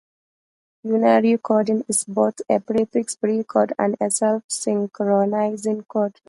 Unary 0.83 1.39
coding 1.39 1.85
is 1.87 2.05
both 2.05 2.41
a 2.49 2.59
prefix-free 2.59 3.43
code 3.43 3.73
and 3.77 3.95
a 4.01 4.09
self-synchronizing 4.09 5.83
code. 5.83 6.15